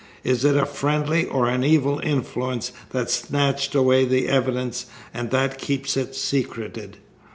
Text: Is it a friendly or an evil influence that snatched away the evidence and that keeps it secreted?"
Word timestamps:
Is 0.23 0.43
it 0.43 0.57
a 0.57 0.65
friendly 0.65 1.27
or 1.27 1.47
an 1.47 1.63
evil 1.63 1.99
influence 1.99 2.71
that 2.89 3.11
snatched 3.11 3.75
away 3.75 4.03
the 4.03 4.29
evidence 4.29 4.87
and 5.13 5.29
that 5.29 5.59
keeps 5.59 5.95
it 5.95 6.15
secreted?" 6.15 6.97